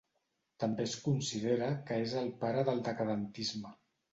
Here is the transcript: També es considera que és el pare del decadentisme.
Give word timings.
També 0.63 0.85
es 0.89 0.95
considera 1.03 1.69
que 1.91 1.99
és 2.07 2.17
el 2.25 2.33
pare 2.45 2.65
del 2.71 2.85
decadentisme. 2.89 3.79